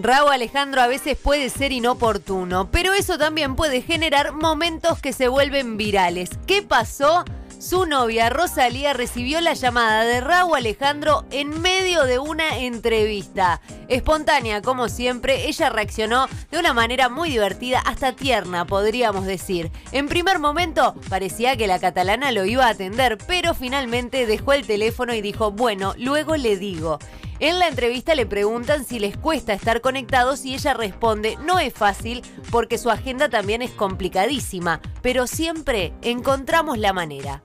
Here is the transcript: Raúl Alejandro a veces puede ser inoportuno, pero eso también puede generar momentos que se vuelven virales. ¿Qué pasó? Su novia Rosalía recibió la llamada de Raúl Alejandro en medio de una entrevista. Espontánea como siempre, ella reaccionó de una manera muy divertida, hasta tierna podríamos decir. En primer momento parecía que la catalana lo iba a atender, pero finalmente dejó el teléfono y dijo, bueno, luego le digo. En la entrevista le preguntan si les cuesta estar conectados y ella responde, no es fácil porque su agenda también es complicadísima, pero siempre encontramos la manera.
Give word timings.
Raúl 0.00 0.32
Alejandro 0.32 0.80
a 0.80 0.86
veces 0.86 1.18
puede 1.18 1.50
ser 1.50 1.72
inoportuno, 1.72 2.70
pero 2.70 2.92
eso 2.92 3.18
también 3.18 3.56
puede 3.56 3.82
generar 3.82 4.32
momentos 4.32 5.00
que 5.00 5.12
se 5.12 5.26
vuelven 5.26 5.76
virales. 5.76 6.30
¿Qué 6.46 6.62
pasó? 6.62 7.24
Su 7.58 7.86
novia 7.86 8.30
Rosalía 8.30 8.92
recibió 8.92 9.40
la 9.40 9.54
llamada 9.54 10.04
de 10.04 10.20
Raúl 10.20 10.58
Alejandro 10.58 11.24
en 11.32 11.60
medio 11.60 12.04
de 12.04 12.20
una 12.20 12.58
entrevista. 12.58 13.60
Espontánea 13.88 14.62
como 14.62 14.88
siempre, 14.88 15.48
ella 15.48 15.68
reaccionó 15.68 16.28
de 16.52 16.60
una 16.60 16.72
manera 16.72 17.08
muy 17.08 17.30
divertida, 17.30 17.80
hasta 17.80 18.12
tierna 18.12 18.64
podríamos 18.64 19.26
decir. 19.26 19.72
En 19.90 20.06
primer 20.06 20.38
momento 20.38 20.94
parecía 21.08 21.56
que 21.56 21.66
la 21.66 21.80
catalana 21.80 22.30
lo 22.30 22.44
iba 22.44 22.66
a 22.66 22.70
atender, 22.70 23.18
pero 23.26 23.52
finalmente 23.54 24.26
dejó 24.26 24.52
el 24.52 24.64
teléfono 24.64 25.12
y 25.12 25.20
dijo, 25.20 25.50
bueno, 25.50 25.94
luego 25.98 26.36
le 26.36 26.56
digo. 26.56 27.00
En 27.40 27.60
la 27.60 27.68
entrevista 27.68 28.16
le 28.16 28.26
preguntan 28.26 28.84
si 28.84 28.98
les 28.98 29.16
cuesta 29.16 29.52
estar 29.52 29.80
conectados 29.80 30.44
y 30.44 30.54
ella 30.54 30.74
responde, 30.74 31.36
no 31.44 31.60
es 31.60 31.72
fácil 31.72 32.22
porque 32.50 32.78
su 32.78 32.90
agenda 32.90 33.28
también 33.28 33.62
es 33.62 33.70
complicadísima, 33.70 34.80
pero 35.02 35.28
siempre 35.28 35.92
encontramos 36.02 36.78
la 36.78 36.92
manera. 36.92 37.40